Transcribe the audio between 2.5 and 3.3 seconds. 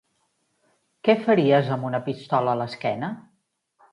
a l'esquena?